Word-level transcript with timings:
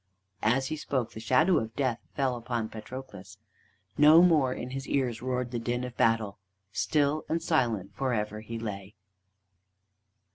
As 0.41 0.69
he 0.69 0.77
spoke, 0.77 1.11
the 1.11 1.19
shadow 1.19 1.59
of 1.59 1.75
Death 1.75 1.99
fell 2.15 2.35
upon 2.35 2.69
Patroclus. 2.69 3.37
No 3.99 4.23
more 4.23 4.51
in 4.51 4.71
his 4.71 4.87
ears 4.87 5.21
roared 5.21 5.51
the 5.51 5.59
din 5.59 5.83
of 5.83 5.95
battle; 5.95 6.39
still 6.71 7.23
and 7.29 7.39
silent 7.39 7.91
for 7.93 8.11
ever 8.11 8.39
he 8.41 8.57
lay. 8.57 8.95